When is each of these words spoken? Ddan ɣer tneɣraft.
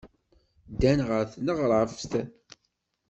Ddan 0.71 0.99
ɣer 1.09 1.23
tneɣraft. 1.33 2.11